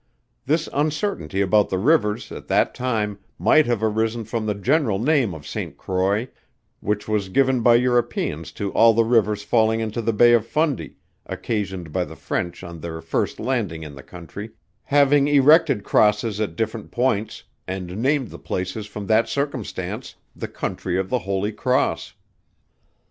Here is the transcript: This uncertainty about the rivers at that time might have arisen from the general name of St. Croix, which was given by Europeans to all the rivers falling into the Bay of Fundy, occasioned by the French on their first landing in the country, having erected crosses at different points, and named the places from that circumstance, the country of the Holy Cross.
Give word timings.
This 0.47 0.67
uncertainty 0.73 1.41
about 1.41 1.69
the 1.69 1.77
rivers 1.77 2.31
at 2.31 2.47
that 2.47 2.73
time 2.73 3.19
might 3.37 3.67
have 3.67 3.83
arisen 3.83 4.23
from 4.25 4.47
the 4.47 4.55
general 4.55 4.97
name 4.97 5.35
of 5.35 5.45
St. 5.45 5.77
Croix, 5.77 6.27
which 6.79 7.07
was 7.07 7.29
given 7.29 7.61
by 7.61 7.75
Europeans 7.75 8.51
to 8.53 8.71
all 8.71 8.95
the 8.95 9.03
rivers 9.05 9.43
falling 9.43 9.79
into 9.79 10.01
the 10.01 10.11
Bay 10.11 10.33
of 10.33 10.47
Fundy, 10.47 10.95
occasioned 11.27 11.91
by 11.93 12.03
the 12.03 12.15
French 12.15 12.63
on 12.63 12.79
their 12.79 12.99
first 12.99 13.39
landing 13.39 13.83
in 13.83 13.93
the 13.93 14.01
country, 14.01 14.49
having 14.81 15.27
erected 15.27 15.83
crosses 15.83 16.41
at 16.41 16.55
different 16.55 16.89
points, 16.89 17.43
and 17.67 17.95
named 17.95 18.29
the 18.31 18.39
places 18.39 18.87
from 18.87 19.05
that 19.05 19.29
circumstance, 19.29 20.15
the 20.35 20.47
country 20.47 20.97
of 20.97 21.11
the 21.11 21.19
Holy 21.19 21.51
Cross. 21.51 22.15